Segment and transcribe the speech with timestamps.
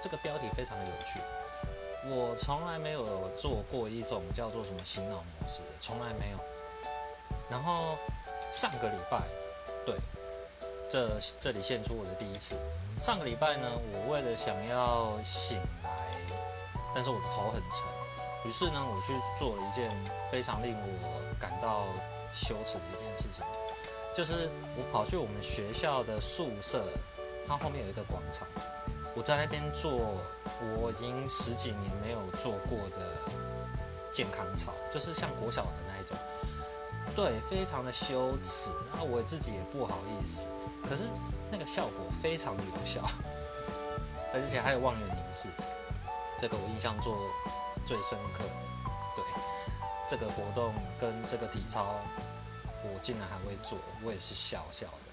[0.00, 1.20] 这个标题非常的有趣。
[2.08, 6.38] 我从来没有做过一种叫做什么醒脑模式，从来没有。
[7.50, 7.98] 然后
[8.52, 9.20] 上个礼拜，
[9.84, 9.94] 对，
[10.88, 11.10] 这
[11.40, 12.54] 这里献出我的第一次。
[12.98, 15.90] 上个礼拜呢，我为了想要醒来，
[16.94, 19.90] 但是我的头很沉，于是呢，我去做了一件
[20.30, 21.84] 非常令我感到
[22.32, 23.44] 羞耻的一件事情，
[24.14, 26.84] 就是我跑去我们学校的宿舍，
[27.46, 28.48] 它后面有一个广场。
[29.20, 30.16] 我在那边做
[30.78, 33.18] 我已经十几年没有做过的
[34.14, 36.18] 健康操，就是像国小的那一种，
[37.14, 40.46] 对，非常的羞耻，然后我自己也不好意思，
[40.88, 41.02] 可是
[41.50, 43.02] 那个效果非常的有效，
[44.32, 45.48] 而且还有望远凝视，
[46.38, 47.14] 这个我印象做
[47.86, 48.42] 最深刻，
[49.14, 49.22] 对，
[50.08, 51.94] 这个活动跟这个体操，
[52.82, 55.09] 我竟然还会做，我也是笑笑的。